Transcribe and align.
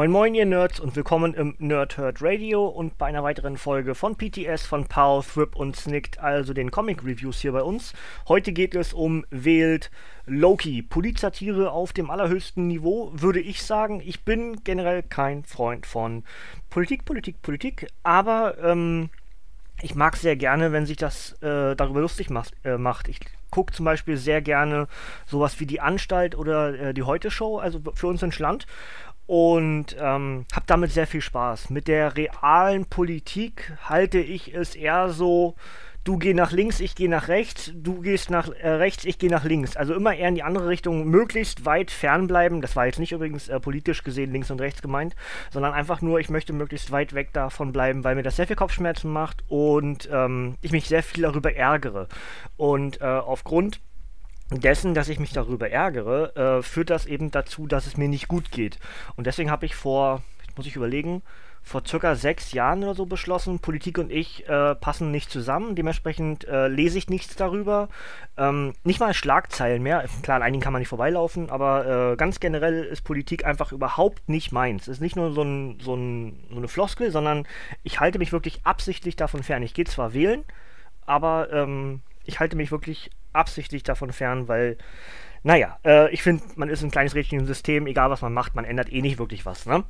Moin 0.00 0.12
Moin 0.12 0.34
ihr 0.34 0.46
Nerds 0.46 0.80
und 0.80 0.96
willkommen 0.96 1.34
im 1.34 1.56
Nerd 1.58 1.98
Herd 1.98 2.22
Radio 2.22 2.66
und 2.66 2.96
bei 2.96 3.04
einer 3.04 3.22
weiteren 3.22 3.58
Folge 3.58 3.94
von 3.94 4.16
PTS 4.16 4.64
von 4.64 4.86
Pow, 4.86 5.22
Thrip 5.22 5.54
und 5.54 5.76
Snicked, 5.76 6.18
also 6.18 6.54
den 6.54 6.70
Comic 6.70 7.04
Reviews 7.04 7.40
hier 7.40 7.52
bei 7.52 7.60
uns. 7.60 7.92
Heute 8.26 8.54
geht 8.54 8.74
es 8.74 8.94
um 8.94 9.26
Wählt 9.28 9.90
Loki, 10.24 10.80
Polizatire 10.80 11.72
auf 11.72 11.92
dem 11.92 12.08
allerhöchsten 12.08 12.66
Niveau, 12.66 13.12
würde 13.12 13.40
ich 13.40 13.62
sagen. 13.62 14.00
Ich 14.02 14.24
bin 14.24 14.64
generell 14.64 15.02
kein 15.02 15.44
Freund 15.44 15.84
von 15.84 16.24
Politik, 16.70 17.04
Politik, 17.04 17.42
Politik, 17.42 17.86
aber 18.02 18.56
ähm, 18.62 19.10
ich 19.82 19.94
mag 19.94 20.16
sehr 20.16 20.36
gerne, 20.36 20.72
wenn 20.72 20.86
sich 20.86 20.96
das 20.96 21.34
äh, 21.42 21.76
darüber 21.76 22.00
lustig 22.00 22.30
macht. 22.30 22.54
Äh, 22.64 22.78
macht. 22.78 23.06
Ich 23.10 23.20
gucke 23.50 23.72
zum 23.72 23.84
Beispiel 23.84 24.16
sehr 24.16 24.42
gerne 24.42 24.88
sowas 25.26 25.60
wie 25.60 25.66
die 25.66 25.80
Anstalt 25.80 26.36
oder 26.36 26.78
äh, 26.78 26.94
die 26.94 27.02
Heute-Show, 27.02 27.58
also 27.58 27.80
für 27.94 28.06
uns 28.06 28.22
in 28.22 28.32
Schland 28.32 28.66
und 29.30 29.96
ähm, 29.96 30.44
habe 30.52 30.66
damit 30.66 30.90
sehr 30.90 31.06
viel 31.06 31.20
Spaß. 31.20 31.70
Mit 31.70 31.86
der 31.86 32.16
realen 32.16 32.86
Politik 32.86 33.72
halte 33.84 34.18
ich 34.18 34.52
es 34.52 34.74
eher 34.74 35.10
so, 35.10 35.54
du 36.04 36.18
geh 36.18 36.34
nach 36.34 36.52
links, 36.52 36.80
ich 36.80 36.94
gehe 36.94 37.08
nach 37.08 37.28
rechts, 37.28 37.72
du 37.74 38.00
gehst 38.00 38.30
nach 38.30 38.48
äh, 38.48 38.68
rechts, 38.68 39.04
ich 39.04 39.18
gehe 39.18 39.30
nach 39.30 39.44
links. 39.44 39.76
Also 39.76 39.94
immer 39.94 40.14
eher 40.14 40.28
in 40.28 40.34
die 40.34 40.42
andere 40.42 40.68
Richtung, 40.68 41.06
möglichst 41.06 41.64
weit 41.64 41.90
fernbleiben. 41.90 42.60
Das 42.60 42.76
war 42.76 42.86
jetzt 42.86 42.98
nicht 42.98 43.12
übrigens 43.12 43.48
äh, 43.48 43.60
politisch 43.60 44.02
gesehen 44.02 44.32
links 44.32 44.50
und 44.50 44.60
rechts 44.60 44.82
gemeint, 44.82 45.14
sondern 45.50 45.72
einfach 45.74 46.00
nur, 46.00 46.20
ich 46.20 46.30
möchte 46.30 46.52
möglichst 46.52 46.90
weit 46.90 47.14
weg 47.14 47.32
davon 47.32 47.72
bleiben, 47.72 48.04
weil 48.04 48.14
mir 48.14 48.22
das 48.22 48.36
sehr 48.36 48.46
viel 48.46 48.56
Kopfschmerzen 48.56 49.12
macht 49.12 49.44
und 49.48 50.08
ähm, 50.12 50.56
ich 50.62 50.72
mich 50.72 50.88
sehr 50.88 51.02
viel 51.02 51.22
darüber 51.22 51.54
ärgere. 51.54 52.08
Und 52.56 53.00
äh, 53.00 53.04
aufgrund 53.04 53.80
dessen, 54.50 54.94
dass 54.94 55.08
ich 55.08 55.20
mich 55.20 55.32
darüber 55.32 55.70
ärgere, 55.70 56.58
äh, 56.58 56.62
führt 56.62 56.90
das 56.90 57.06
eben 57.06 57.30
dazu, 57.30 57.66
dass 57.66 57.86
es 57.86 57.96
mir 57.96 58.08
nicht 58.08 58.28
gut 58.28 58.50
geht. 58.50 58.78
Und 59.16 59.26
deswegen 59.26 59.50
habe 59.50 59.66
ich 59.66 59.76
vor, 59.76 60.22
muss 60.56 60.66
ich 60.66 60.76
überlegen, 60.76 61.22
vor 61.62 61.82
circa 61.86 62.14
sechs 62.14 62.52
Jahren 62.52 62.82
oder 62.82 62.94
so 62.94 63.06
beschlossen, 63.06 63.60
Politik 63.60 63.98
und 63.98 64.10
ich 64.10 64.48
äh, 64.48 64.74
passen 64.74 65.10
nicht 65.10 65.30
zusammen. 65.30 65.76
Dementsprechend 65.76 66.46
äh, 66.48 66.68
lese 66.68 66.98
ich 66.98 67.08
nichts 67.08 67.36
darüber. 67.36 67.88
Ähm, 68.36 68.72
nicht 68.82 69.00
mal 69.00 69.14
Schlagzeilen 69.14 69.82
mehr. 69.82 70.04
Klar, 70.22 70.36
an 70.36 70.42
einigen 70.42 70.62
kann 70.62 70.72
man 70.72 70.80
nicht 70.80 70.88
vorbeilaufen, 70.88 71.50
aber 71.50 72.12
äh, 72.12 72.16
ganz 72.16 72.40
generell 72.40 72.84
ist 72.84 73.02
Politik 73.02 73.44
einfach 73.44 73.72
überhaupt 73.72 74.28
nicht 74.28 74.52
meins. 74.52 74.82
Es 74.82 74.96
ist 74.96 75.00
nicht 75.00 75.16
nur 75.16 75.32
so, 75.32 75.42
ein, 75.42 75.78
so, 75.80 75.94
ein, 75.94 76.44
so 76.50 76.56
eine 76.56 76.68
Floskel, 76.68 77.10
sondern 77.10 77.46
ich 77.82 78.00
halte 78.00 78.18
mich 78.18 78.32
wirklich 78.32 78.60
absichtlich 78.64 79.16
davon 79.16 79.42
fern. 79.42 79.62
Ich 79.62 79.74
gehe 79.74 79.84
zwar 79.84 80.14
wählen, 80.14 80.44
aber 81.06 81.52
ähm, 81.52 82.00
ich 82.24 82.40
halte 82.40 82.56
mich 82.56 82.70
wirklich 82.70 83.10
absichtlich 83.32 83.82
davon 83.82 84.12
fern, 84.12 84.48
weil, 84.48 84.76
naja, 85.42 85.78
äh, 85.84 86.10
ich 86.12 86.22
finde, 86.22 86.42
man 86.56 86.68
ist 86.68 86.82
ein 86.82 86.90
kleines 86.90 87.14
Rädchen 87.14 87.40
im 87.40 87.46
System, 87.46 87.86
egal 87.86 88.10
was 88.10 88.22
man 88.22 88.32
macht, 88.32 88.54
man 88.54 88.64
ändert 88.64 88.92
eh 88.92 89.02
nicht 89.02 89.18
wirklich 89.18 89.46
was, 89.46 89.66
ne? 89.66 89.84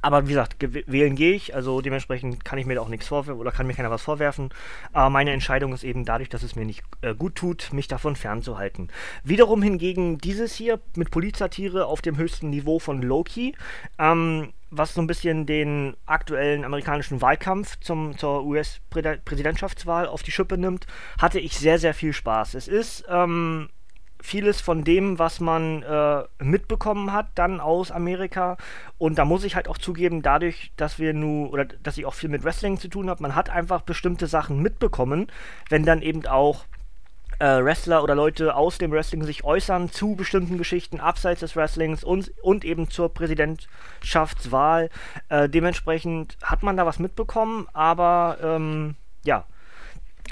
Aber 0.00 0.24
wie 0.24 0.32
gesagt, 0.32 0.56
wählen 0.58 1.16
gehe 1.16 1.34
ich, 1.34 1.54
also 1.54 1.80
dementsprechend 1.80 2.44
kann 2.44 2.58
ich 2.58 2.66
mir 2.66 2.74
da 2.74 2.80
auch 2.80 2.88
nichts 2.88 3.08
vorwerfen 3.08 3.40
oder 3.40 3.50
kann 3.50 3.66
mir 3.66 3.74
keiner 3.74 3.90
was 3.90 4.02
vorwerfen. 4.02 4.50
Aber 4.92 5.10
meine 5.10 5.32
Entscheidung 5.32 5.72
ist 5.72 5.84
eben 5.84 6.04
dadurch, 6.04 6.28
dass 6.28 6.42
es 6.42 6.56
mir 6.56 6.64
nicht 6.64 6.82
äh, 7.02 7.14
gut 7.14 7.34
tut, 7.34 7.72
mich 7.72 7.88
davon 7.88 8.16
fernzuhalten. 8.16 8.88
Wiederum 9.24 9.62
hingegen 9.62 10.18
dieses 10.18 10.54
hier 10.54 10.80
mit 10.96 11.10
Polizatire 11.10 11.86
auf 11.86 12.02
dem 12.02 12.16
höchsten 12.16 12.50
Niveau 12.50 12.78
von 12.78 13.02
Loki, 13.02 13.54
ähm, 13.98 14.52
was 14.70 14.94
so 14.94 15.00
ein 15.00 15.06
bisschen 15.06 15.46
den 15.46 15.96
aktuellen 16.06 16.64
amerikanischen 16.64 17.22
Wahlkampf 17.22 17.78
zum, 17.80 18.18
zur 18.18 18.44
US-Präsidentschaftswahl 18.44 20.06
auf 20.06 20.22
die 20.22 20.30
Schippe 20.30 20.58
nimmt, 20.58 20.86
hatte 21.18 21.40
ich 21.40 21.58
sehr, 21.58 21.78
sehr 21.78 21.94
viel 21.94 22.12
Spaß. 22.12 22.54
Es 22.54 22.68
ist 22.68 23.04
ähm, 23.08 23.70
vieles 24.20 24.60
von 24.60 24.84
dem, 24.84 25.18
was 25.18 25.40
man 25.40 25.82
äh, 25.82 26.24
mitbekommen 26.42 27.12
hat, 27.12 27.28
dann 27.34 27.60
aus 27.60 27.90
Amerika. 27.90 28.56
Und 28.98 29.18
da 29.18 29.24
muss 29.24 29.44
ich 29.44 29.54
halt 29.56 29.68
auch 29.68 29.78
zugeben, 29.78 30.22
dadurch, 30.22 30.72
dass 30.76 30.98
wir 30.98 31.14
nur, 31.14 31.52
oder 31.52 31.64
dass 31.64 31.98
ich 31.98 32.06
auch 32.06 32.14
viel 32.14 32.28
mit 32.28 32.44
Wrestling 32.44 32.78
zu 32.78 32.88
tun 32.88 33.08
habe, 33.08 33.22
man 33.22 33.34
hat 33.34 33.50
einfach 33.50 33.82
bestimmte 33.82 34.26
Sachen 34.26 34.60
mitbekommen, 34.60 35.28
wenn 35.68 35.84
dann 35.84 36.02
eben 36.02 36.26
auch 36.26 36.64
äh, 37.38 37.62
Wrestler 37.62 38.02
oder 38.02 38.14
Leute 38.14 38.56
aus 38.56 38.78
dem 38.78 38.90
Wrestling 38.90 39.22
sich 39.22 39.44
äußern 39.44 39.90
zu 39.90 40.16
bestimmten 40.16 40.58
Geschichten 40.58 40.98
abseits 40.98 41.40
des 41.40 41.54
Wrestlings 41.54 42.02
und, 42.02 42.32
und 42.42 42.64
eben 42.64 42.90
zur 42.90 43.14
Präsidentschaftswahl. 43.14 44.90
Äh, 45.28 45.48
dementsprechend 45.48 46.36
hat 46.42 46.62
man 46.62 46.76
da 46.76 46.86
was 46.86 46.98
mitbekommen, 46.98 47.68
aber 47.72 48.38
ähm, 48.42 48.96
ja 49.24 49.44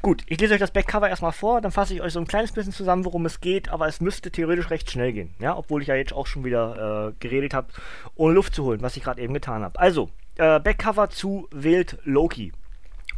Gut, 0.03 0.23
ich 0.27 0.41
lese 0.41 0.55
euch 0.55 0.61
das 0.61 0.71
Backcover 0.71 1.09
erstmal 1.09 1.33
vor, 1.33 1.61
dann 1.61 1.73
fasse 1.73 1.95
ich 1.95 2.03
euch 2.03 2.13
so 2.13 2.21
ein 2.21 2.27
kleines 2.27 2.53
bisschen 2.53 2.73
zusammen, 2.73 3.05
worum 3.05 3.27
es 3.27 3.41
geht, 3.41 3.69
aber 3.71 3.89
es 3.89 4.01
müsste 4.01 4.31
theoretisch 4.31 4.71
recht 4.71 4.91
schnell 4.91 5.13
gehen, 5.13 5.35
ja, 5.39 5.57
obwohl 5.57 5.83
ich 5.83 5.89
ja 5.89 5.95
jetzt 5.95 6.13
auch 6.13 6.27
schon 6.27 6.45
wieder 6.45 7.09
äh, 7.09 7.13
geredet 7.19 7.55
habe, 7.55 7.69
ohne 8.15 8.35
Luft 8.35 8.55
zu 8.55 8.65
holen, 8.65 8.83
was 8.83 8.97
ich 8.97 9.03
gerade 9.03 9.21
eben 9.21 9.35
getan 9.35 9.63
habe. 9.63 9.79
Also, 9.79 10.11
äh, 10.37 10.61
Backcover 10.61 11.11
zu 11.11 11.49
wählt 11.51 11.99
Loki. 12.05 12.53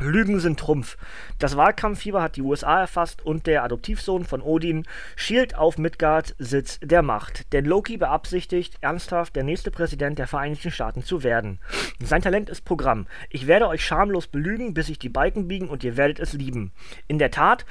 Lügen 0.01 0.39
sind 0.39 0.61
Trumpf. 0.61 0.97
Das 1.39 1.57
Wahlkampffieber 1.57 2.23
hat 2.23 2.37
die 2.37 2.43
USA 2.43 2.81
erfasst 2.81 3.25
und 3.25 3.47
der 3.47 3.65
Adoptivsohn 3.65 4.25
von 4.25 4.43
Odin 4.43 4.85
schielt 5.17 5.57
auf 5.57 5.77
Midgard 5.77 6.37
Sitz 6.39 6.79
der 6.81 7.03
Macht. 7.03 7.53
Denn 7.53 7.65
Loki 7.65 7.97
beabsichtigt 7.97 8.79
ernsthaft, 8.81 9.35
der 9.35 9.43
nächste 9.43 9.71
Präsident 9.71 10.19
der 10.19 10.29
Vereinigten 10.29 10.71
Staaten 10.71 11.03
zu 11.03 11.25
werden. 11.25 11.59
Sein 12.01 12.23
Talent 12.23 12.49
ist 12.49 12.65
Programm. 12.65 13.07
Ich 13.29 13.49
werde 13.49 13.67
euch 13.67 13.85
schamlos 13.85 14.29
belügen, 14.29 14.73
bis 14.73 14.87
sich 14.87 15.01
die 15.01 15.09
Balken 15.09 15.49
biegen 15.49 15.69
und 15.69 15.83
ihr 15.83 15.97
werdet 15.97 16.21
es 16.21 16.33
lieben. 16.33 16.73
In 17.09 17.19
der 17.19 17.33
Tat, 17.33 17.67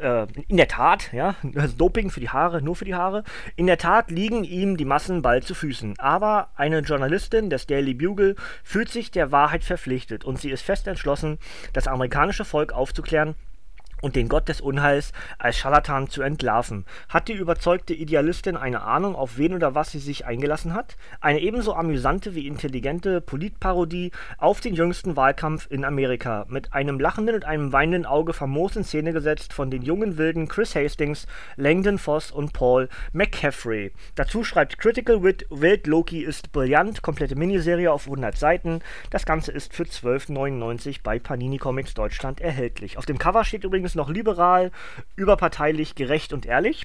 äh, 0.00 0.26
in 0.48 0.56
der 0.56 0.68
Tat, 0.68 1.12
ja, 1.12 1.34
das 1.42 1.76
Doping 1.76 2.10
für 2.10 2.20
die 2.20 2.28
Haare, 2.28 2.62
nur 2.62 2.76
für 2.76 2.84
die 2.84 2.94
Haare, 2.94 3.24
in 3.56 3.66
der 3.66 3.78
Tat 3.78 4.10
liegen 4.10 4.44
ihm 4.44 4.76
die 4.76 4.84
Massen 4.84 5.22
bald 5.22 5.44
zu 5.44 5.54
Füßen. 5.54 5.98
Aber 5.98 6.48
eine 6.56 6.80
Journalistin 6.80 7.50
des 7.50 7.66
Daily 7.66 7.94
Bugle 7.94 8.36
fühlt 8.62 8.90
sich 8.90 9.10
der 9.10 9.32
Wahrheit 9.32 9.64
verpflichtet 9.64 10.24
und 10.24 10.38
sie 10.40 10.50
ist 10.50 10.62
fest 10.62 10.86
entschlossen, 10.86 11.38
das 11.72 11.88
amerikanische 11.88 12.44
Volk 12.44 12.72
aufzuklären 12.72 13.34
und 14.00 14.16
den 14.16 14.28
Gott 14.28 14.48
des 14.48 14.60
Unheils 14.60 15.12
als 15.38 15.56
Scharlatan 15.56 16.08
zu 16.08 16.22
entlarven. 16.22 16.84
Hat 17.08 17.28
die 17.28 17.34
überzeugte 17.34 17.94
Idealistin 17.94 18.56
eine 18.56 18.82
Ahnung, 18.82 19.14
auf 19.14 19.38
wen 19.38 19.54
oder 19.54 19.74
was 19.74 19.90
sie 19.90 19.98
sich 19.98 20.26
eingelassen 20.26 20.74
hat? 20.74 20.96
Eine 21.20 21.40
ebenso 21.40 21.74
amüsante 21.74 22.34
wie 22.34 22.46
intelligente 22.46 23.20
Politparodie 23.20 24.12
auf 24.38 24.60
den 24.60 24.74
jüngsten 24.74 25.16
Wahlkampf 25.16 25.66
in 25.70 25.84
Amerika, 25.84 26.46
mit 26.48 26.72
einem 26.72 26.98
lachenden 26.98 27.34
und 27.36 27.44
einem 27.44 27.72
weinenden 27.72 28.06
Auge 28.06 28.32
famos 28.32 28.76
in 28.76 28.84
Szene 28.84 29.12
gesetzt 29.12 29.52
von 29.52 29.70
den 29.70 29.82
jungen 29.82 30.18
Wilden 30.18 30.48
Chris 30.48 30.74
Hastings, 30.74 31.26
Langdon 31.56 31.98
Voss 31.98 32.30
und 32.30 32.52
Paul 32.52 32.88
McCaffrey. 33.12 33.92
Dazu 34.14 34.44
schreibt 34.44 34.78
Critical 34.78 35.22
Wit, 35.22 35.46
Wild 35.50 35.86
Loki 35.86 36.22
ist 36.22 36.52
brillant, 36.52 37.02
komplette 37.02 37.36
Miniserie 37.36 37.92
auf 37.92 38.06
100 38.06 38.36
Seiten. 38.36 38.80
Das 39.10 39.26
Ganze 39.26 39.52
ist 39.52 39.74
für 39.74 39.84
12,99 39.84 41.00
bei 41.02 41.18
Panini 41.18 41.58
Comics 41.58 41.94
Deutschland 41.94 42.40
erhältlich. 42.40 42.98
Auf 42.98 43.06
dem 43.06 43.18
Cover 43.18 43.44
steht 43.44 43.64
übrigens 43.64 43.89
ist 43.90 43.96
noch 43.96 44.08
liberal, 44.08 44.70
überparteilich, 45.16 45.94
gerecht 45.94 46.32
und 46.32 46.46
ehrlich. 46.46 46.84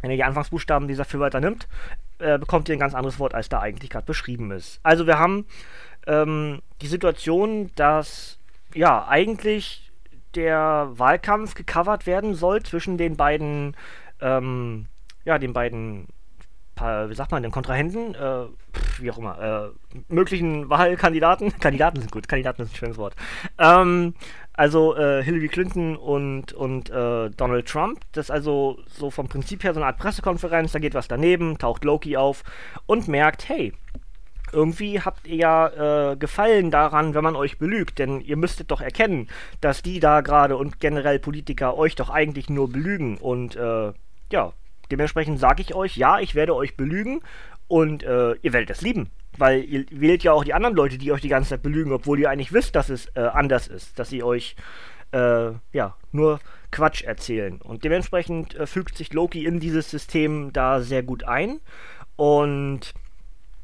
Wenn 0.00 0.10
ihr 0.10 0.16
die 0.16 0.24
Anfangsbuchstaben 0.24 0.88
dieser 0.88 1.04
Fürwörter 1.04 1.40
nimmt, 1.40 1.68
äh, 2.18 2.38
bekommt 2.38 2.68
ihr 2.68 2.74
ein 2.74 2.80
ganz 2.80 2.94
anderes 2.94 3.18
Wort, 3.18 3.34
als 3.34 3.48
da 3.48 3.60
eigentlich 3.60 3.90
gerade 3.90 4.06
beschrieben 4.06 4.50
ist. 4.50 4.80
Also 4.82 5.06
wir 5.06 5.18
haben 5.18 5.46
ähm, 6.06 6.60
die 6.80 6.86
Situation, 6.86 7.70
dass 7.76 8.38
ja 8.74 9.06
eigentlich 9.06 9.92
der 10.34 10.90
Wahlkampf 10.92 11.54
gecovert 11.54 12.06
werden 12.06 12.34
soll 12.34 12.62
zwischen 12.62 12.98
den 12.98 13.16
beiden 13.16 13.76
ähm, 14.20 14.86
ja, 15.24 15.38
den 15.38 15.52
beiden 15.52 16.08
wie 16.76 17.14
sagt 17.14 17.30
man, 17.30 17.42
den 17.42 17.52
Kontrahenten, 17.52 18.14
äh, 18.14 18.46
wie 18.98 19.10
auch 19.10 19.18
immer, 19.18 19.72
äh, 19.72 19.94
möglichen 20.08 20.68
Wahlkandidaten, 20.68 21.56
Kandidaten 21.60 22.00
sind 22.00 22.10
gut, 22.10 22.28
Kandidaten 22.28 22.62
ist 22.62 22.72
ein 22.72 22.76
schönes 22.76 22.98
Wort, 22.98 23.14
ähm, 23.58 24.14
also 24.54 24.96
äh, 24.96 25.22
Hillary 25.22 25.48
Clinton 25.48 25.96
und, 25.96 26.52
und 26.52 26.90
äh, 26.90 27.30
Donald 27.30 27.66
Trump. 27.66 28.00
Das 28.12 28.26
ist 28.26 28.30
also 28.30 28.78
so 28.88 29.10
vom 29.10 29.28
Prinzip 29.28 29.64
her 29.64 29.74
so 29.74 29.80
eine 29.80 29.86
Art 29.86 29.98
Pressekonferenz, 29.98 30.72
da 30.72 30.78
geht 30.78 30.94
was 30.94 31.08
daneben, 31.08 31.58
taucht 31.58 31.84
Loki 31.84 32.16
auf 32.16 32.44
und 32.86 33.08
merkt, 33.08 33.48
hey, 33.48 33.72
irgendwie 34.52 35.00
habt 35.00 35.26
ihr 35.26 35.36
ja 35.36 36.12
äh, 36.12 36.16
Gefallen 36.16 36.70
daran, 36.70 37.14
wenn 37.14 37.24
man 37.24 37.34
euch 37.34 37.58
belügt, 37.58 37.98
denn 37.98 38.20
ihr 38.20 38.36
müsstet 38.36 38.70
doch 38.70 38.80
erkennen, 38.80 39.28
dass 39.60 39.82
die 39.82 39.98
da 39.98 40.20
gerade 40.20 40.56
und 40.56 40.78
generell 40.80 41.18
Politiker 41.18 41.76
euch 41.76 41.96
doch 41.96 42.10
eigentlich 42.10 42.48
nur 42.48 42.70
belügen 42.70 43.18
und 43.18 43.56
äh, 43.56 43.92
ja, 44.30 44.52
Dementsprechend 44.90 45.40
sage 45.40 45.62
ich 45.62 45.74
euch, 45.74 45.96
ja, 45.96 46.18
ich 46.18 46.34
werde 46.34 46.54
euch 46.54 46.76
belügen 46.76 47.20
und 47.68 48.02
äh, 48.02 48.34
ihr 48.42 48.52
werdet 48.52 48.70
es 48.70 48.82
lieben. 48.82 49.10
Weil 49.36 49.64
ihr 49.64 49.84
wählt 49.90 50.22
ja 50.22 50.32
auch 50.32 50.44
die 50.44 50.54
anderen 50.54 50.76
Leute, 50.76 50.96
die 50.96 51.10
euch 51.10 51.20
die 51.20 51.28
ganze 51.28 51.50
Zeit 51.50 51.62
belügen, 51.62 51.92
obwohl 51.92 52.20
ihr 52.20 52.30
eigentlich 52.30 52.52
wisst, 52.52 52.76
dass 52.76 52.88
es 52.88 53.06
äh, 53.14 53.20
anders 53.20 53.66
ist, 53.66 53.98
dass 53.98 54.10
sie 54.10 54.22
euch 54.22 54.54
äh, 55.12 55.52
ja 55.72 55.96
nur 56.12 56.40
Quatsch 56.70 57.02
erzählen. 57.02 57.60
Und 57.60 57.84
dementsprechend 57.84 58.54
äh, 58.54 58.66
fügt 58.66 58.96
sich 58.96 59.12
Loki 59.12 59.44
in 59.44 59.60
dieses 59.60 59.90
System 59.90 60.52
da 60.52 60.80
sehr 60.80 61.02
gut 61.02 61.24
ein. 61.24 61.60
Und 62.16 62.94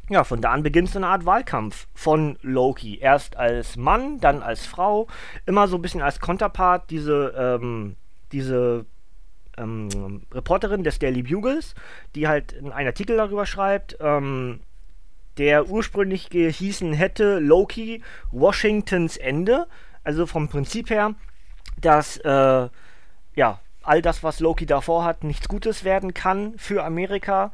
ja, 0.09 0.25
von 0.25 0.41
da 0.41 0.51
an 0.51 0.65
beginnt 0.65 0.91
so 0.91 0.99
eine 0.99 1.07
Art 1.07 1.25
Wahlkampf 1.25 1.87
von 1.95 2.37
Loki. 2.43 2.99
Erst 2.99 3.37
als 3.37 3.77
Mann, 3.77 4.19
dann 4.19 4.43
als 4.43 4.67
Frau, 4.67 5.07
immer 5.47 5.69
so 5.69 5.77
ein 5.77 5.83
bisschen 5.83 6.03
als 6.03 6.19
Konterpart 6.19 6.91
diese, 6.91 7.33
ähm, 7.37 7.95
diese 8.33 8.87
ähm, 9.57 10.23
Reporterin 10.33 10.85
des 10.85 10.99
Daily 10.99 11.23
Bugles, 11.23 11.75
die 12.15 12.29
halt 12.29 12.57
einen 12.57 12.73
Artikel 12.73 13.17
darüber 13.17 13.47
schreibt, 13.47 13.97
ähm, 14.01 14.61
der 15.39 15.69
ursprünglich 15.69 16.29
gehießen 16.31 16.93
hätte 16.93 17.39
Loki 17.39 18.03
Washingtons 18.31 19.17
Ende. 19.17 19.67
Also 20.05 20.27
vom 20.27 20.49
Prinzip 20.49 20.91
her, 20.91 21.15
dass 21.81 22.17
äh, 22.19 22.69
ja 23.35 23.61
all 23.83 24.03
das, 24.03 24.23
was 24.23 24.41
Loki 24.41 24.67
davor 24.67 25.05
hat, 25.05 25.25
nichts 25.25 25.49
Gutes 25.49 25.85
werden 25.85 26.15
kann 26.15 26.55
für 26.59 26.85
Amerika. 26.85 27.53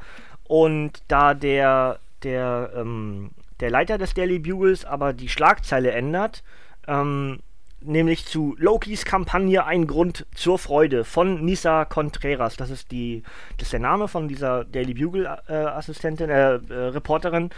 Und 0.49 1.03
da 1.09 1.35
der 1.35 1.99
der, 2.23 2.73
ähm, 2.75 3.31
der 3.61 3.71
Leiter 3.71 3.99
des 3.99 4.15
Daily 4.15 4.39
Bugles 4.39 4.85
aber 4.85 5.13
die 5.13 5.29
Schlagzeile 5.29 5.93
ändert, 5.93 6.43
ähm, 6.87 7.41
nämlich 7.81 8.27
zu 8.27 8.55
Lokis 8.59 9.05
Kampagne 9.05 9.65
Ein 9.65 9.87
Grund 9.87 10.27
zur 10.35 10.59
Freude 10.59 11.05
von 11.05 11.45
Nisa 11.45 11.85
Contreras. 11.85 12.57
Das 12.57 12.71
ist 12.71 12.91
die, 12.91 13.23
das 13.59 13.69
ist 13.69 13.73
der 13.73 13.81
Name 13.81 14.09
von 14.09 14.29
dieser 14.29 14.65
Daily 14.65 14.95
Bugle 14.95 15.27
äh, 15.49 15.53
äh, 15.53 16.29
äh, 16.29 16.75
Reporterin. 16.89 17.51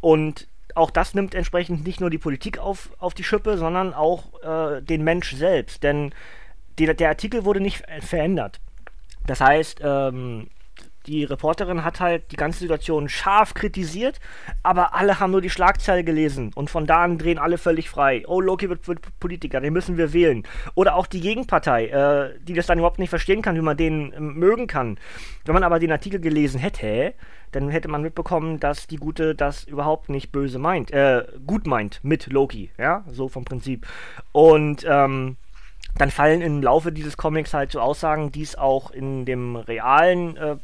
Und 0.00 0.48
auch 0.74 0.90
das 0.90 1.14
nimmt 1.14 1.34
entsprechend 1.34 1.86
nicht 1.86 2.00
nur 2.00 2.10
die 2.10 2.18
Politik 2.18 2.58
auf, 2.58 2.90
auf 2.98 3.14
die 3.14 3.24
Schippe, 3.24 3.58
sondern 3.58 3.94
auch 3.94 4.42
äh, 4.42 4.82
den 4.82 5.04
Mensch 5.04 5.34
selbst. 5.34 5.82
Denn 5.82 6.12
die, 6.78 6.86
der 6.86 7.08
Artikel 7.08 7.44
wurde 7.44 7.60
nicht 7.60 7.84
verändert. 8.00 8.60
Das 9.26 9.40
heißt, 9.40 9.80
ähm, 9.82 10.48
die 11.06 11.24
Reporterin 11.24 11.84
hat 11.84 12.00
halt 12.00 12.32
die 12.32 12.36
ganze 12.36 12.60
Situation 12.60 13.08
scharf 13.08 13.54
kritisiert, 13.54 14.20
aber 14.62 14.94
alle 14.94 15.20
haben 15.20 15.32
nur 15.32 15.40
die 15.40 15.50
Schlagzeile 15.50 16.04
gelesen 16.04 16.50
und 16.54 16.70
von 16.70 16.86
da 16.86 17.02
an 17.02 17.18
drehen 17.18 17.38
alle 17.38 17.58
völlig 17.58 17.90
frei. 17.90 18.24
Oh, 18.26 18.40
Loki 18.40 18.68
wird, 18.68 18.88
wird 18.88 19.00
Politiker, 19.20 19.60
den 19.60 19.72
müssen 19.72 19.96
wir 19.96 20.12
wählen. 20.12 20.44
Oder 20.74 20.94
auch 20.94 21.06
die 21.06 21.20
Gegenpartei, 21.20 21.86
äh, 21.88 22.38
die 22.42 22.54
das 22.54 22.66
dann 22.66 22.78
überhaupt 22.78 22.98
nicht 22.98 23.10
verstehen 23.10 23.42
kann, 23.42 23.56
wie 23.56 23.60
man 23.60 23.76
den 23.76 24.12
äh, 24.12 24.20
mögen 24.20 24.66
kann. 24.66 24.98
Wenn 25.44 25.54
man 25.54 25.64
aber 25.64 25.78
den 25.78 25.92
Artikel 25.92 26.20
gelesen 26.20 26.58
hätte, 26.58 27.14
dann 27.52 27.68
hätte 27.68 27.88
man 27.88 28.02
mitbekommen, 28.02 28.58
dass 28.58 28.86
die 28.86 28.96
Gute 28.96 29.34
das 29.34 29.64
überhaupt 29.64 30.08
nicht 30.08 30.32
böse 30.32 30.58
meint, 30.58 30.90
äh, 30.90 31.24
gut 31.46 31.66
meint 31.66 32.00
mit 32.02 32.26
Loki, 32.32 32.70
ja, 32.78 33.04
so 33.08 33.28
vom 33.28 33.44
Prinzip. 33.44 33.86
Und, 34.32 34.84
ähm, 34.88 35.36
dann 35.96 36.10
fallen 36.10 36.40
im 36.40 36.60
Laufe 36.62 36.90
dieses 36.90 37.16
Comics 37.16 37.54
halt 37.54 37.70
so 37.70 37.80
Aussagen, 37.80 38.32
die 38.32 38.42
es 38.42 38.56
auch 38.56 38.90
in 38.90 39.24
dem 39.24 39.54
realen 39.56 40.36
äh, 40.36 40.56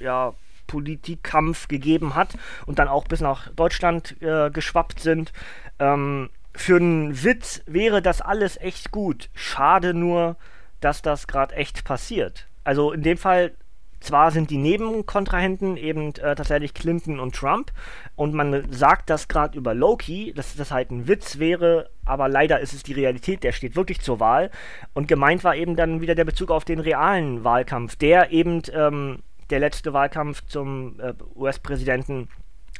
ja, 0.00 0.34
Politikkampf 0.66 1.68
gegeben 1.68 2.14
hat 2.14 2.36
und 2.66 2.78
dann 2.78 2.88
auch 2.88 3.04
bis 3.04 3.20
nach 3.20 3.48
Deutschland 3.48 4.20
äh, 4.22 4.50
geschwappt 4.50 5.00
sind. 5.00 5.32
Ähm, 5.78 6.30
für 6.54 6.76
einen 6.76 7.22
Witz 7.24 7.62
wäre 7.66 8.02
das 8.02 8.20
alles 8.20 8.56
echt 8.56 8.90
gut. 8.90 9.30
Schade 9.34 9.94
nur, 9.94 10.36
dass 10.80 11.02
das 11.02 11.26
gerade 11.26 11.54
echt 11.54 11.84
passiert. 11.84 12.46
Also 12.64 12.92
in 12.92 13.02
dem 13.02 13.18
Fall 13.18 13.52
zwar 14.00 14.30
sind 14.30 14.50
die 14.50 14.56
Nebenkontrahenten 14.56 15.76
eben 15.76 16.14
äh, 16.16 16.34
tatsächlich 16.34 16.72
Clinton 16.72 17.20
und 17.20 17.34
Trump 17.34 17.70
und 18.16 18.32
man 18.32 18.72
sagt 18.72 19.10
das 19.10 19.28
gerade 19.28 19.58
über 19.58 19.74
Loki, 19.74 20.32
dass 20.34 20.56
das 20.56 20.70
halt 20.70 20.90
ein 20.90 21.06
Witz 21.06 21.38
wäre, 21.38 21.90
aber 22.06 22.28
leider 22.28 22.60
ist 22.60 22.72
es 22.72 22.82
die 22.82 22.94
Realität, 22.94 23.44
der 23.44 23.52
steht 23.52 23.76
wirklich 23.76 24.00
zur 24.00 24.18
Wahl 24.18 24.50
und 24.94 25.06
gemeint 25.06 25.44
war 25.44 25.54
eben 25.54 25.76
dann 25.76 26.00
wieder 26.00 26.14
der 26.14 26.24
Bezug 26.24 26.50
auf 26.50 26.64
den 26.64 26.80
realen 26.80 27.44
Wahlkampf, 27.44 27.96
der 27.96 28.32
eben 28.32 28.62
ähm, 28.72 29.18
der 29.50 29.60
letzte 29.60 29.92
Wahlkampf 29.92 30.44
zum 30.46 30.98
äh, 31.00 31.14
US-Präsidenten 31.34 32.28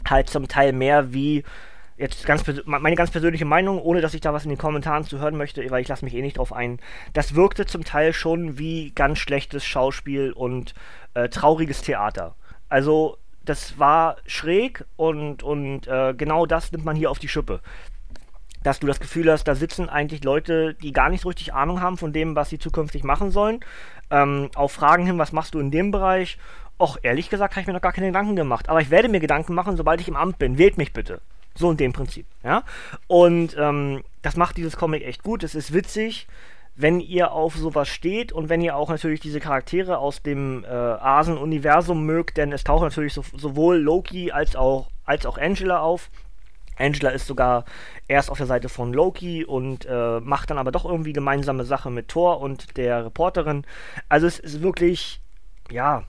halt 0.09 0.31
zum 0.31 0.49
Teil 0.49 0.73
mehr 0.73 1.13
wie 1.13 1.45
jetzt 1.97 2.25
ganz 2.25 2.45
meine 2.65 2.97
ganz 2.97 3.11
persönliche 3.11 3.45
Meinung, 3.45 3.79
ohne 3.79 4.01
dass 4.01 4.15
ich 4.15 4.23
da 4.23 4.33
was 4.33 4.45
in 4.45 4.49
den 4.49 4.59
Kommentaren 4.59 5.05
zu 5.05 5.19
hören 5.19 5.37
möchte, 5.37 5.69
weil 5.71 5.83
ich 5.83 5.89
lasse 5.89 6.05
mich 6.05 6.15
eh 6.15 6.23
nicht 6.23 6.39
drauf 6.39 6.53
ein. 6.53 6.81
Das 7.13 7.35
wirkte 7.35 7.67
zum 7.67 7.85
Teil 7.85 8.15
schon 8.15 8.59
wie 8.59 8.93
ganz 8.93 9.19
schlechtes 9.19 9.67
Schauspiel 9.67 10.33
und 10.33 10.75
äh, 11.13 11.29
trauriges 11.29 11.83
Theater. 11.83 12.37
Also 12.71 13.19
das 13.45 13.79
war 13.79 14.17
schräg 14.27 14.85
und, 14.97 15.43
und 15.43 15.87
äh, 15.89 16.15
genau 16.17 16.47
das 16.47 16.73
nimmt 16.73 16.85
man 16.87 16.97
hier 16.97 17.11
auf 17.11 17.19
die 17.19 17.29
Schippe. 17.29 17.61
Dass 18.63 18.79
du 18.79 18.87
das 18.87 19.01
Gefühl 19.01 19.31
hast, 19.31 19.45
da 19.45 19.55
sitzen 19.55 19.89
eigentlich 19.89 20.25
Leute, 20.25 20.75
die 20.75 20.93
gar 20.93 21.09
nicht 21.09 21.23
so 21.23 21.29
richtig 21.29 21.55
Ahnung 21.55 21.81
haben 21.81 21.97
von 21.97 22.13
dem, 22.13 22.37
was 22.37 22.51
sie 22.51 22.59
zukünftig 22.59 23.05
machen 23.05 23.31
sollen. 23.31 23.61
Ähm, 24.11 24.51
auf 24.55 24.73
Fragen 24.73 25.07
hin, 25.07 25.19
was 25.19 25.33
machst 25.33 25.55
du 25.55 25.61
in 25.61 25.71
dem 25.71 25.91
Bereich? 25.91 26.39
Och, 26.79 26.99
ehrlich 27.03 27.31
gesagt 27.31 27.55
habe 27.55 27.61
ich 27.63 27.67
mir 27.67 27.75
noch 27.75 27.83
gar 27.83 27.93
keine 27.93 28.09
Gedanken 28.09 28.37
gemacht. 28.37 28.69
Aber 28.69 28.81
ich 28.81 28.91
werde 28.91 29.09
mir 29.09 29.21
Gedanken 29.21 29.55
machen, 29.55 29.77
sobald 29.77 30.01
ich 30.01 30.09
im 30.09 30.17
Amt 30.17 30.39
bin. 30.39 30.59
Wählt 30.59 30.79
mich 30.79 30.93
bitte. 30.93 31.21
So 31.55 31.71
in 31.71 31.77
dem 31.77 31.93
Prinzip. 31.93 32.27
Ja? 32.43 32.65
Und 33.07 33.57
ähm, 33.59 34.03
das 34.23 34.37
macht 34.37 34.57
dieses 34.57 34.77
Comic 34.77 35.05
echt 35.05 35.23
gut. 35.23 35.43
Es 35.43 35.55
ist 35.55 35.75
witzig, 35.75 36.27
wenn 36.77 37.01
ihr 37.01 37.33
auf 37.33 37.57
sowas 37.57 37.89
steht 37.89 38.33
und 38.33 38.49
wenn 38.49 38.63
ihr 38.63 38.77
auch 38.77 38.89
natürlich 38.89 39.21
diese 39.21 39.41
Charaktere 39.41 39.99
aus 39.99 40.23
dem 40.23 40.65
äh, 40.65 40.69
Asen-Universum 40.69 42.05
mögt, 42.05 42.37
denn 42.37 42.53
es 42.53 42.65
taucht 42.65 42.83
natürlich 42.83 43.13
so, 43.13 43.25
sowohl 43.37 43.77
Loki 43.77 44.33
als 44.33 44.57
auch, 44.57 44.89
als 45.05 45.27
auch 45.27 45.37
Angela 45.39 45.81
auf. 45.81 46.11
Angela 46.81 47.11
ist 47.11 47.27
sogar 47.27 47.65
erst 48.09 48.31
auf 48.31 48.39
der 48.39 48.47
Seite 48.47 48.69
von 48.69 48.93
Loki 48.93 49.45
und 49.45 49.87
äh, 49.87 50.21
macht 50.21 50.51
dann 50.51 50.59
aber 50.59 50.73
doch 50.73 50.85
irgendwie 50.85 51.13
gemeinsame 51.13 51.65
Sache 51.65 51.91
mit 51.91 52.09
Thor 52.09 52.41
und 52.41 52.77
der 52.77 53.05
Reporterin. 53.05 53.65
Also 54.09 54.27
es 54.27 54.39
ist 54.39 54.63
wirklich, 54.63 55.21
ja, 55.71 56.05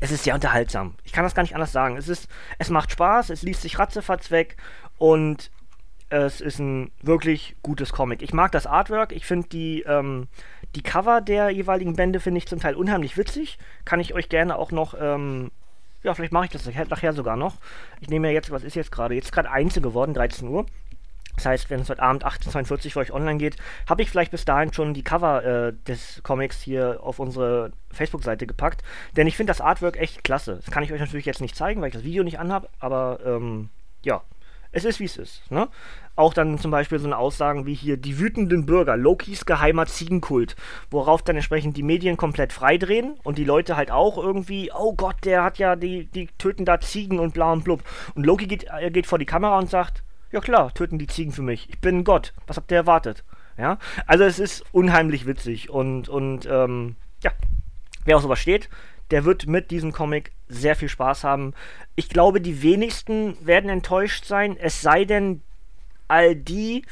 es 0.00 0.10
ist 0.10 0.24
sehr 0.24 0.34
unterhaltsam. 0.34 0.94
Ich 1.04 1.12
kann 1.12 1.24
das 1.24 1.34
gar 1.34 1.42
nicht 1.42 1.54
anders 1.54 1.72
sagen. 1.72 1.96
Es 1.96 2.08
ist, 2.08 2.28
es 2.58 2.70
macht 2.70 2.90
Spaß, 2.90 3.30
es 3.30 3.42
liest 3.42 3.62
sich 3.62 3.78
ratzefatz 3.78 4.30
weg 4.30 4.56
und 4.96 5.50
es 6.10 6.40
ist 6.40 6.58
ein 6.58 6.90
wirklich 7.02 7.56
gutes 7.62 7.92
Comic. 7.92 8.20
Ich 8.22 8.32
mag 8.32 8.50
das 8.50 8.66
Artwork, 8.66 9.12
ich 9.12 9.26
finde 9.26 9.48
die, 9.48 9.82
ähm, 9.82 10.26
die 10.74 10.82
Cover 10.82 11.20
der 11.20 11.50
jeweiligen 11.50 11.94
Bände 11.94 12.18
finde 12.18 12.38
ich 12.38 12.48
zum 12.48 12.58
Teil 12.58 12.74
unheimlich 12.74 13.16
witzig. 13.16 13.58
Kann 13.84 14.00
ich 14.00 14.12
euch 14.12 14.28
gerne 14.28 14.56
auch 14.56 14.72
noch, 14.72 14.94
ähm, 15.00 15.52
ja, 16.02 16.14
vielleicht 16.14 16.32
mache 16.32 16.46
ich 16.46 16.50
das 16.50 16.66
nachher 16.66 17.12
sogar 17.12 17.36
noch. 17.36 17.56
Ich 18.00 18.08
nehme 18.08 18.28
ja 18.28 18.34
jetzt, 18.34 18.50
was 18.50 18.64
ist 18.64 18.76
jetzt 18.76 18.92
gerade? 18.92 19.14
Jetzt 19.14 19.32
gerade 19.32 19.50
Einzel 19.50 19.82
geworden, 19.82 20.14
13 20.14 20.48
Uhr. 20.48 20.66
Das 21.36 21.46
heißt, 21.46 21.70
wenn 21.70 21.80
es 21.80 21.88
heute 21.88 22.02
Abend 22.02 22.26
18.42 22.26 22.90
für 22.90 22.98
euch 22.98 23.12
online 23.12 23.38
geht, 23.38 23.56
habe 23.88 24.02
ich 24.02 24.10
vielleicht 24.10 24.30
bis 24.30 24.44
dahin 24.44 24.74
schon 24.74 24.92
die 24.92 25.02
Cover 25.02 25.44
äh, 25.44 25.72
des 25.86 26.20
Comics 26.22 26.60
hier 26.60 26.98
auf 27.02 27.18
unsere 27.18 27.72
Facebook-Seite 27.92 28.46
gepackt. 28.46 28.82
Denn 29.16 29.26
ich 29.26 29.36
finde 29.36 29.50
das 29.50 29.62
Artwork 29.62 29.96
echt 29.96 30.22
klasse. 30.22 30.56
Das 30.56 30.70
kann 30.70 30.82
ich 30.82 30.92
euch 30.92 31.00
natürlich 31.00 31.26
jetzt 31.26 31.40
nicht 31.40 31.56
zeigen, 31.56 31.80
weil 31.80 31.88
ich 31.88 31.94
das 31.94 32.04
Video 32.04 32.24
nicht 32.24 32.38
anhabe, 32.38 32.68
aber 32.78 33.20
ähm, 33.24 33.70
ja, 34.02 34.22
es 34.72 34.84
ist 34.84 35.00
wie 35.00 35.04
es 35.04 35.16
ist. 35.16 35.50
Ne? 35.50 35.68
Auch 36.16 36.34
dann 36.34 36.58
zum 36.58 36.70
Beispiel 36.70 36.98
so 36.98 37.06
eine 37.06 37.16
Aussagen 37.16 37.66
wie 37.66 37.74
hier 37.74 37.96
die 37.96 38.18
wütenden 38.18 38.66
Bürger, 38.66 38.96
Lokis 38.96 39.46
geheimer 39.46 39.86
Ziegenkult, 39.86 40.56
worauf 40.90 41.22
dann 41.22 41.36
entsprechend 41.36 41.76
die 41.76 41.82
Medien 41.82 42.16
komplett 42.16 42.52
freidrehen 42.52 43.14
und 43.22 43.38
die 43.38 43.44
Leute 43.44 43.76
halt 43.76 43.90
auch 43.90 44.18
irgendwie, 44.18 44.70
oh 44.72 44.94
Gott, 44.94 45.16
der 45.24 45.42
hat 45.42 45.58
ja, 45.58 45.76
die, 45.76 46.06
die 46.06 46.28
töten 46.38 46.64
da 46.64 46.80
Ziegen 46.80 47.18
und 47.18 47.34
bla 47.34 47.52
und 47.52 47.64
blub. 47.64 47.82
Und 48.14 48.26
Loki 48.26 48.46
geht, 48.46 48.64
er 48.64 48.90
geht 48.90 49.06
vor 49.06 49.18
die 49.18 49.26
Kamera 49.26 49.58
und 49.58 49.70
sagt, 49.70 50.02
ja 50.30 50.40
klar, 50.40 50.72
töten 50.72 50.98
die 50.98 51.06
Ziegen 51.06 51.32
für 51.32 51.42
mich. 51.42 51.68
Ich 51.68 51.80
bin 51.80 52.04
Gott. 52.04 52.32
Was 52.46 52.56
habt 52.56 52.70
ihr 52.70 52.76
erwartet? 52.76 53.24
Ja, 53.58 53.78
also 54.06 54.24
es 54.24 54.38
ist 54.38 54.64
unheimlich 54.72 55.26
witzig 55.26 55.68
und, 55.68 56.08
und 56.08 56.46
ähm, 56.50 56.96
ja, 57.22 57.32
wer 58.04 58.16
auf 58.16 58.22
sowas 58.22 58.38
steht, 58.38 58.70
der 59.10 59.24
wird 59.24 59.46
mit 59.46 59.70
diesem 59.70 59.92
Comic 59.92 60.32
sehr 60.50 60.76
viel 60.76 60.88
Spaß 60.88 61.24
haben. 61.24 61.54
Ich 61.96 62.08
glaube, 62.08 62.40
die 62.40 62.62
wenigsten 62.62 63.36
werden 63.44 63.70
enttäuscht 63.70 64.24
sein, 64.24 64.56
es 64.58 64.82
sei 64.82 65.04
denn 65.04 65.42
all 66.08 66.34
die, 66.34 66.84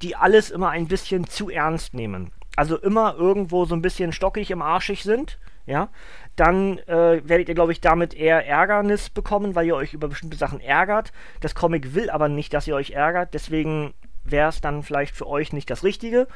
die 0.00 0.16
alles 0.16 0.50
immer 0.50 0.70
ein 0.70 0.88
bisschen 0.88 1.26
zu 1.26 1.50
ernst 1.50 1.94
nehmen. 1.94 2.32
Also 2.56 2.76
immer 2.76 3.14
irgendwo 3.16 3.64
so 3.64 3.74
ein 3.74 3.82
bisschen 3.82 4.12
stockig 4.12 4.50
im 4.50 4.62
Arschig 4.62 5.02
sind, 5.02 5.38
ja, 5.64 5.88
dann 6.36 6.78
äh, 6.80 7.20
werdet 7.24 7.48
ihr, 7.48 7.54
glaube 7.54 7.72
ich, 7.72 7.80
damit 7.80 8.14
eher 8.14 8.46
Ärgernis 8.46 9.10
bekommen, 9.10 9.54
weil 9.54 9.66
ihr 9.66 9.76
euch 9.76 9.94
über 9.94 10.08
bestimmte 10.08 10.36
Sachen 10.36 10.60
ärgert. 10.60 11.12
Das 11.40 11.54
Comic 11.54 11.94
will 11.94 12.10
aber 12.10 12.28
nicht, 12.28 12.52
dass 12.52 12.66
ihr 12.66 12.74
euch 12.74 12.90
ärgert, 12.90 13.34
deswegen 13.34 13.94
wäre 14.24 14.48
es 14.48 14.60
dann 14.60 14.82
vielleicht 14.82 15.14
für 15.14 15.26
euch 15.26 15.52
nicht 15.52 15.70
das 15.70 15.84
Richtige. 15.84 16.26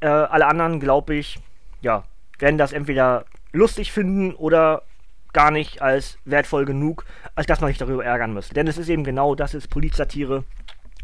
Äh, 0.00 0.08
alle 0.08 0.46
anderen, 0.46 0.80
glaube 0.80 1.14
ich, 1.14 1.38
ja, 1.82 2.04
werden 2.38 2.58
das 2.58 2.72
entweder 2.72 3.26
lustig 3.52 3.92
finden 3.92 4.34
oder 4.34 4.82
gar 5.32 5.50
nicht 5.50 5.82
als 5.82 6.18
wertvoll 6.24 6.64
genug, 6.64 7.04
als 7.34 7.46
dass 7.46 7.60
man 7.60 7.68
sich 7.68 7.78
darüber 7.78 8.04
ärgern 8.04 8.32
müsste. 8.32 8.54
Denn 8.54 8.66
es 8.66 8.78
ist 8.78 8.88
eben 8.88 9.04
genau 9.04 9.34
das, 9.34 9.54
ist 9.54 9.68
Polizsatire. 9.68 10.44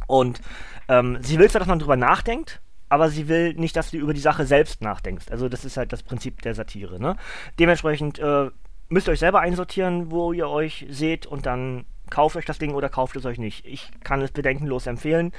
Und 0.07 0.41
ähm, 0.89 1.19
sie 1.21 1.39
will 1.39 1.51
zwar, 1.51 1.61
dass 1.61 1.69
man 1.69 1.79
darüber 1.79 1.97
nachdenkt, 1.97 2.61
aber 2.89 3.09
sie 3.09 3.29
will 3.29 3.55
nicht, 3.55 3.77
dass 3.77 3.91
du 3.91 3.99
über 3.99 4.15
die 4.15 4.21
Sache 4.21 4.47
selbst 4.47 4.83
nachdenkst. 4.83 5.31
Also 5.31 5.49
das 5.49 5.65
ist 5.65 5.77
halt 5.77 5.93
das 5.93 6.03
Prinzip 6.03 6.43
der 6.43 6.55
Satire. 6.55 7.01
Ne? 7.01 7.17
Dementsprechend, 7.59 8.19
äh, 8.19 8.51
müsst 8.89 9.09
ihr 9.09 9.13
euch 9.13 9.19
selber 9.19 9.41
einsortieren, 9.41 10.11
wo 10.11 10.33
ihr 10.33 10.49
euch 10.49 10.87
seht 10.89 11.27
und 11.27 11.47
dann 11.47 11.85
kauft 12.11 12.37
euch 12.37 12.45
das 12.45 12.59
Ding 12.59 12.75
oder 12.75 12.89
kauft 12.89 13.17
es 13.17 13.25
euch 13.25 13.39
nicht. 13.39 13.67
Ich 13.67 13.91
kann 14.05 14.23
es 14.23 14.31
bedenkenlos 14.31 14.87
empfehlen 14.87 15.33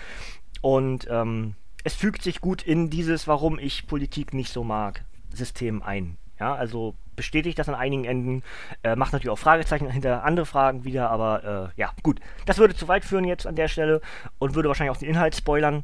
und 0.61 1.07
ähm, 1.09 1.55
es 1.83 1.93
fügt 1.93 2.21
sich 2.21 2.41
gut 2.41 2.61
in 2.61 2.89
dieses, 2.89 3.27
warum 3.27 3.59
ich 3.59 3.87
Politik 3.87 4.33
nicht 4.33 4.51
so 4.51 4.63
mag, 4.63 5.05
System 5.33 5.81
ein. 5.81 6.17
Ja, 6.39 6.55
also 6.55 6.95
bestätigt 7.17 7.59
das 7.59 7.67
an 7.67 7.75
einigen 7.75 8.05
Enden, 8.05 8.43
äh, 8.83 8.95
macht 8.95 9.11
natürlich 9.11 9.31
auch 9.31 9.39
Fragezeichen 9.39 9.89
hinter 9.89 10.23
andere 10.23 10.45
Fragen 10.45 10.85
wieder, 10.85 11.09
aber 11.09 11.73
äh, 11.75 11.81
ja, 11.81 11.91
gut. 12.03 12.21
Das 12.45 12.57
würde 12.57 12.75
zu 12.75 12.87
weit 12.87 13.03
führen 13.03 13.25
jetzt 13.25 13.45
an 13.45 13.55
der 13.55 13.67
Stelle 13.67 13.99
und 14.39 14.55
würde 14.55 14.69
wahrscheinlich 14.69 14.95
auch 14.95 14.99
den 14.99 15.09
Inhalt 15.09 15.35
spoilern, 15.35 15.83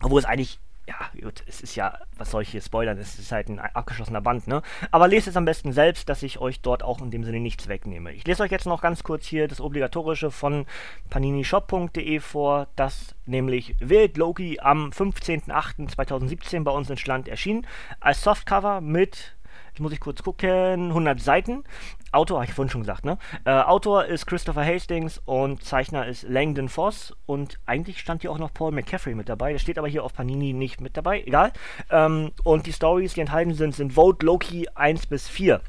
obwohl 0.00 0.20
es 0.20 0.26
eigentlich 0.26 0.60
ja, 0.88 0.96
gut, 1.20 1.44
es 1.46 1.60
ist 1.60 1.76
ja, 1.76 1.98
was 2.16 2.30
soll 2.30 2.42
ich 2.42 2.48
hier 2.48 2.62
spoilern, 2.62 2.96
es 2.96 3.18
ist 3.18 3.30
halt 3.30 3.50
ein 3.50 3.58
abgeschlossener 3.58 4.22
Band, 4.22 4.46
ne? 4.46 4.62
Aber 4.90 5.06
lest 5.06 5.28
es 5.28 5.36
am 5.36 5.44
besten 5.44 5.72
selbst, 5.72 6.08
dass 6.08 6.22
ich 6.22 6.38
euch 6.38 6.62
dort 6.62 6.82
auch 6.82 7.02
in 7.02 7.10
dem 7.10 7.24
Sinne 7.24 7.40
nichts 7.40 7.68
wegnehme. 7.68 8.12
Ich 8.12 8.26
lese 8.26 8.42
euch 8.42 8.50
jetzt 8.50 8.64
noch 8.64 8.80
ganz 8.80 9.02
kurz 9.02 9.26
hier 9.26 9.48
das 9.48 9.60
Obligatorische 9.60 10.30
von 10.30 10.64
paninishop.de 11.10 12.20
vor, 12.20 12.68
das 12.74 13.14
nämlich 13.26 13.76
Wild 13.80 14.16
Loki 14.16 14.60
am 14.60 14.88
15.08.2017 14.88 16.64
bei 16.64 16.70
uns 16.70 16.88
in 16.88 16.96
Schland 16.96 17.28
erschien, 17.28 17.66
als 18.00 18.22
Softcover 18.22 18.80
mit 18.80 19.36
Jetzt 19.78 19.82
muss 19.84 19.92
ich 19.92 20.00
kurz 20.00 20.24
gucken. 20.24 20.88
100 20.88 21.20
Seiten. 21.20 21.62
Autor, 22.10 22.38
habe 22.38 22.46
ich 22.46 22.52
vorhin 22.52 22.68
schon 22.68 22.80
gesagt, 22.80 23.04
ne? 23.04 23.16
Äh, 23.44 23.52
Autor 23.52 24.06
ist 24.06 24.26
Christopher 24.26 24.66
Hastings 24.66 25.22
und 25.24 25.62
Zeichner 25.62 26.04
ist 26.04 26.24
Langdon 26.24 26.68
Voss. 26.68 27.14
Und 27.26 27.60
eigentlich 27.64 28.00
stand 28.00 28.22
hier 28.22 28.32
auch 28.32 28.38
noch 28.38 28.52
Paul 28.52 28.72
McCaffrey 28.72 29.14
mit 29.14 29.28
dabei. 29.28 29.52
Der 29.52 29.60
steht 29.60 29.78
aber 29.78 29.86
hier 29.86 30.02
auf 30.02 30.14
Panini 30.14 30.52
nicht 30.52 30.80
mit 30.80 30.96
dabei. 30.96 31.22
Egal. 31.22 31.52
Ähm, 31.92 32.32
und 32.42 32.66
die 32.66 32.72
Stories, 32.72 33.14
die 33.14 33.20
enthalten 33.20 33.54
sind, 33.54 33.72
sind 33.72 33.92
Vote 33.92 34.26
Loki 34.26 34.66
1 34.74 35.06
bis 35.06 35.28
4. 35.28 35.60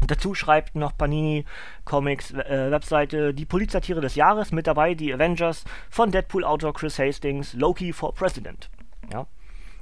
Und 0.00 0.10
dazu 0.10 0.34
schreibt 0.34 0.74
noch 0.74 0.96
Panini 0.96 1.44
Comics 1.84 2.30
äh, 2.30 2.70
Webseite 2.70 3.34
die 3.34 3.44
Polizatiere 3.44 4.00
des 4.00 4.14
Jahres 4.14 4.52
mit 4.52 4.68
dabei, 4.68 4.94
die 4.94 5.12
Avengers 5.12 5.64
von 5.90 6.10
Deadpool-Autor 6.10 6.72
Chris 6.72 6.98
Hastings, 6.98 7.52
Loki 7.52 7.92
for 7.92 8.14
President. 8.14 8.70
Ja. 9.12 9.26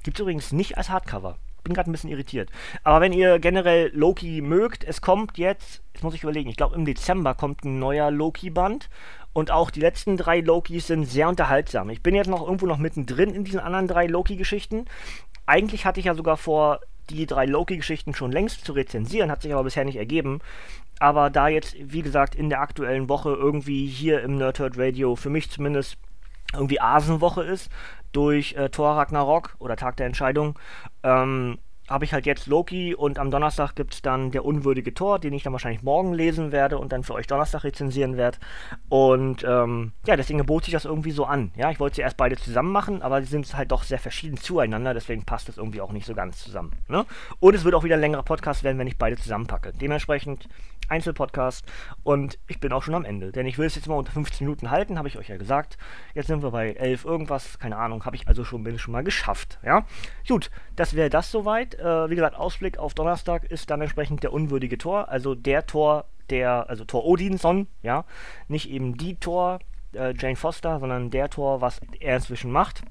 Gibt 0.03 0.17
es 0.17 0.21
übrigens 0.23 0.51
nicht 0.51 0.77
als 0.77 0.91
Hardcover 0.91 1.39
bin 1.69 1.75
gerade 1.75 1.91
ein 1.91 1.93
bisschen 1.93 2.11
irritiert. 2.11 2.51
Aber 2.83 3.01
wenn 3.01 3.13
ihr 3.13 3.39
generell 3.39 3.91
Loki 3.95 4.41
mögt, 4.41 4.85
es 4.85 5.01
kommt 5.01 5.39
jetzt, 5.39 5.83
jetzt 5.95 6.03
muss 6.03 6.15
ich 6.15 6.23
überlegen, 6.23 6.51
ich 6.51 6.57
glaube 6.57 6.75
im 6.75 6.85
Dezember 6.85 7.35
kommt 7.35 7.65
ein 7.65 7.79
neuer 7.79 8.11
Loki-Band. 8.11 8.89
Und 9.35 9.53
auch 9.53 9.71
die 9.71 9.81
letzten 9.81 10.17
drei 10.17 10.41
Lokis 10.41 10.89
sind 10.89 11.05
sehr 11.05 11.29
unterhaltsam. 11.29 11.91
Ich 11.91 12.03
bin 12.03 12.15
jetzt 12.15 12.29
noch 12.29 12.43
irgendwo 12.43 12.67
noch 12.67 12.79
mittendrin 12.79 13.35
in 13.35 13.45
diesen 13.45 13.61
anderen 13.61 13.87
drei 13.87 14.07
Loki-Geschichten. 14.07 14.87
Eigentlich 15.47 15.85
hatte 15.85 16.01
ich 16.01 16.07
ja 16.07 16.15
sogar 16.15 16.37
vor, 16.37 16.81
die 17.11 17.27
drei 17.27 17.47
Loki-Geschichten 17.47 18.15
schon 18.15 18.33
längst 18.33 18.65
zu 18.65 18.73
rezensieren, 18.73 19.31
hat 19.31 19.43
sich 19.43 19.53
aber 19.53 19.65
bisher 19.65 19.85
nicht 19.85 19.97
ergeben. 19.97 20.41
Aber 20.99 21.31
da 21.31 21.49
jetzt, 21.49 21.77
wie 21.79 22.03
gesagt, 22.03 22.35
in 22.35 22.49
der 22.49 22.61
aktuellen 22.61 23.09
Woche 23.09 23.31
irgendwie 23.31 23.87
hier 23.87 24.23
im 24.23 24.37
Nerdhurt 24.37 24.77
Radio 24.77 25.15
für 25.15 25.31
mich 25.31 25.51
zumindest 25.51 25.99
irgendwie 26.53 26.81
Asenwoche 26.81 27.43
ist, 27.43 27.71
durch 28.13 28.55
äh, 28.55 28.69
Thor 28.71 28.97
Ragnarok 28.97 29.57
oder 29.59 29.77
Tag 29.77 29.97
der 29.97 30.07
Entscheidung, 30.07 30.59
ähm, 31.03 31.59
habe 31.89 32.05
ich 32.05 32.13
halt 32.13 32.27
jetzt 32.27 32.47
Loki 32.47 32.95
und 32.95 33.19
am 33.19 33.31
Donnerstag 33.31 33.75
gibt 33.75 33.95
es 33.95 34.03
dann 34.03 34.31
der 34.31 34.45
unwürdige 34.45 34.93
Tor, 34.95 35.19
den 35.19 35.33
ich 35.33 35.43
dann 35.43 35.53
wahrscheinlich 35.53 35.83
morgen 35.83 36.13
lesen 36.13 36.53
werde 36.53 36.79
und 36.79 36.93
dann 36.93 37.03
für 37.03 37.15
euch 37.15 37.27
Donnerstag 37.27 37.65
rezensieren 37.65 38.17
werde. 38.17 38.39
Und 38.89 39.45
ähm, 39.45 39.93
ja, 40.07 40.17
deswegen 40.17 40.45
bot 40.45 40.65
sich 40.65 40.73
das 40.73 40.85
irgendwie 40.85 41.11
so 41.11 41.25
an. 41.25 41.53
Ja, 41.57 41.71
ich 41.71 41.81
wollte 41.81 41.97
sie 41.97 42.03
erst 42.03 42.17
beide 42.17 42.37
zusammen 42.37 42.73
machen, 42.73 43.03
aber 43.03 43.21
sie 43.23 43.29
sind 43.29 43.57
halt 43.57 43.73
doch 43.73 43.83
sehr 43.83 43.99
verschieden 43.99 44.37
zueinander, 44.37 44.95
deswegen 44.95 45.25
passt 45.25 45.49
das 45.49 45.57
irgendwie 45.57 45.81
auch 45.81 45.93
nicht 45.93 46.07
so 46.07 46.15
ganz 46.15 46.43
zusammen. 46.43 46.73
Ne? 46.89 47.07
Und 47.41 47.55
es 47.55 47.65
wird 47.65 47.75
auch 47.75 47.85
wieder 47.85 47.97
ein 47.97 48.01
längerer 48.01 48.23
Podcast 48.23 48.65
werden, 48.65 48.79
wenn 48.79 48.87
ich 48.87 48.99
beide 48.99 49.17
zusammenpacke. 49.17 49.73
Dementsprechend 49.73 50.49
Einzelpodcast 50.89 51.65
und 52.03 52.39
ich 52.47 52.61
bin 52.61 52.73
auch 52.73 52.83
schon 52.83 52.95
am 52.95 53.05
Ende, 53.05 53.33
denn 53.33 53.47
ich 53.47 53.59
will 53.59 53.67
es 53.67 53.75
jetzt 53.75 53.89
mal 53.89 53.97
unter 53.97 54.13
15 54.13 54.47
Minuten 54.47 54.71
halten, 54.71 54.99
habe 54.99 55.09
ich 55.09 55.19
euch 55.19 55.29
ja 55.29 55.37
gesagt. 55.37 55.77
Jetzt 56.15 56.29
sind 56.29 56.43
wir 56.43 56.51
bei 56.51 56.73
11 56.73 57.05
irgendwas, 57.05 57.59
keine 57.59 57.77
Ahnung, 57.77 58.05
habe 58.05 58.17
ich 58.17 58.27
also 58.27 58.45
schon, 58.45 58.65
bin 58.65 58.79
schon 58.79 58.93
mal 58.93 59.05
geschafft. 59.05 59.59
Ja, 59.63 59.85
gut, 60.27 60.51
das 60.79 60.95
wäre 60.95 61.11
das 61.11 61.31
soweit. 61.33 61.75
Äh, 61.75 62.09
wie 62.09 62.15
gesagt, 62.15 62.37
Ausblick 62.37 62.79
auf 62.79 62.95
Donnerstag 62.95 63.45
ist 63.45 63.69
dann 63.69 63.81
entsprechend 63.81 64.23
der 64.23 64.33
unwürdige 64.33 64.79
Tor, 64.79 65.09
also 65.09 65.35
der 65.35 65.67
Tor, 65.67 66.05
der, 66.31 66.71
also 66.71 66.85
Tor 66.85 67.05
Odinson, 67.05 67.67
ja, 67.83 68.05
nicht 68.47 68.71
eben 68.71 68.97
die 68.97 69.17
Tor, 69.17 69.59
äh, 69.93 70.15
Jane 70.17 70.37
Foster, 70.37 70.79
sondern 70.79 71.11
der 71.11 71.31
Tor, 71.31 71.61
was 71.61 71.81
er 71.99 72.17
inzwischen 72.17 72.53
macht. 72.53 72.83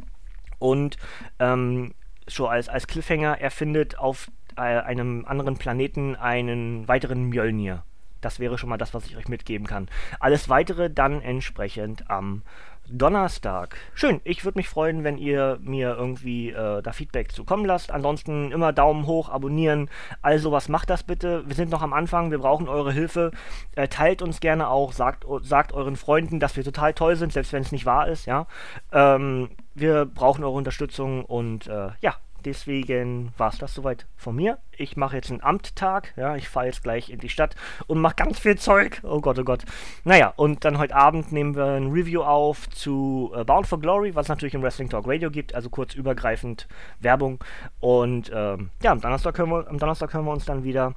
Und 0.60 0.98
ähm, 1.40 1.94
schon 2.28 2.50
als, 2.50 2.68
als 2.68 2.88
Cliffhanger, 2.88 3.40
er 3.40 3.52
findet 3.52 3.98
auf 3.98 4.30
äh, 4.58 4.62
einem 4.62 5.24
anderen 5.26 5.56
Planeten 5.58 6.18
einen 6.18 6.88
weiteren 6.90 7.30
Mjölnir. 7.30 7.84
Das 8.20 8.40
wäre 8.40 8.58
schon 8.58 8.70
mal 8.70 8.78
das, 8.78 8.94
was 8.94 9.06
ich 9.06 9.16
euch 9.16 9.30
mitgeben 9.30 9.66
kann. 9.66 9.88
Alles 10.20 10.50
weitere 10.50 10.90
dann 10.90 11.22
entsprechend 11.22 12.10
am 12.10 12.42
Donnerstag. 12.90 13.78
Schön, 13.94 14.22
ich 14.24 14.46
würde 14.46 14.60
mich 14.60 14.70
freuen, 14.70 15.04
wenn 15.04 15.18
ihr 15.18 15.58
mir 15.62 15.96
irgendwie 15.96 16.52
äh, 16.52 16.82
da 16.82 16.92
Feedback 16.92 17.32
zukommen 17.32 17.66
lasst. 17.66 17.92
Ansonsten 17.92 18.52
immer 18.52 18.74
Daumen 18.74 19.06
hoch, 19.06 19.30
abonnieren, 19.30 19.90
all 20.22 20.40
sowas 20.40 20.70
macht 20.70 20.90
das 20.90 21.04
bitte. 21.04 21.44
Wir 21.48 21.56
sind 21.56 21.70
noch 21.70 21.82
am 21.82 21.94
Anfang, 21.94 22.32
wir 22.32 22.40
brauchen 22.40 22.70
eure 22.70 22.92
Hilfe. 22.92 23.32
Äh, 23.76 23.88
teilt 23.88 24.22
uns 24.22 24.40
gerne 24.40 24.70
auch, 24.70 24.94
sagt, 24.94 25.26
sagt 25.42 25.74
euren 25.74 25.96
Freunden, 25.96 26.40
dass 26.40 26.56
wir 26.56 26.64
total 26.64 26.94
toll 26.94 27.16
sind, 27.16 27.34
selbst 27.34 27.54
wenn 27.54 27.62
es 27.62 27.72
nicht 27.72 27.86
wahr 27.86 28.08
ist, 28.08 28.26
ja. 28.26 28.48
Ähm, 28.92 29.50
wir 29.76 30.06
brauchen 30.06 30.44
eure 30.44 30.56
Unterstützung 30.56 31.24
und 31.26 31.68
äh, 31.68 31.90
ja, 32.02 32.16
Deswegen 32.48 33.34
war 33.38 33.50
es 33.50 33.58
das 33.58 33.74
soweit 33.74 34.06
von 34.16 34.34
mir. 34.34 34.58
Ich 34.78 34.96
mache 34.96 35.18
jetzt 35.18 35.30
einen 35.30 35.44
Amttag. 35.44 36.14
Ja, 36.16 36.38
ich 36.38 36.48
fahre 36.48 36.68
jetzt 36.68 36.82
gleich 36.82 37.10
in 37.10 37.20
die 37.20 37.28
Stadt 37.28 37.58
und 37.88 38.00
mache 38.00 38.16
ganz 38.16 38.40
viel 38.40 38.58
Zeug. 38.58 39.02
Oh 39.04 39.20
Gott, 39.20 39.38
oh 39.38 39.44
Gott. 39.44 39.66
Naja, 40.06 40.32
und 40.38 40.64
dann 40.64 40.78
heute 40.78 40.96
Abend 40.96 41.34
nehmen 41.34 41.58
wir 41.58 41.66
ein 41.66 41.92
Review 41.92 42.22
auf 42.22 42.70
zu 42.70 43.34
äh, 43.36 43.44
Bound 43.44 43.68
for 43.68 43.82
Glory, 43.82 44.16
was 44.16 44.28
es 44.28 44.30
natürlich 44.30 44.54
im 44.54 44.62
Wrestling 44.62 44.88
Talk 44.88 45.06
Radio 45.10 45.30
gibt. 45.30 45.56
Also 45.56 45.70
kurz 45.70 45.94
übergreifend 45.94 46.70
Werbung. 47.02 47.44
Und 47.82 48.32
ähm, 48.34 48.70
ja, 48.82 48.94
am 48.94 49.02
Donnerstag, 49.02 49.38
hören 49.38 49.50
wir, 49.50 49.68
am 49.68 49.78
Donnerstag 49.78 50.14
hören 50.14 50.24
wir 50.24 50.32
uns 50.32 50.46
dann 50.46 50.64
wieder 50.64 50.96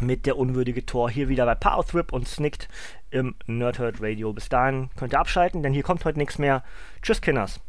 mit 0.00 0.26
der 0.26 0.36
unwürdige 0.36 0.84
Tor 0.84 1.08
hier 1.08 1.28
wieder 1.28 1.46
bei 1.46 1.54
Power 1.54 1.86
Thrip 1.86 2.12
und 2.12 2.26
Snicked 2.26 2.66
im 3.12 3.36
Nerdhurt 3.46 4.02
Radio. 4.02 4.32
Bis 4.32 4.48
dahin 4.48 4.90
könnt 4.96 5.12
ihr 5.12 5.20
abschalten, 5.20 5.62
denn 5.62 5.72
hier 5.72 5.84
kommt 5.84 6.04
heute 6.04 6.18
nichts 6.18 6.36
mehr. 6.38 6.64
Tschüss, 7.00 7.20
Kinders. 7.20 7.60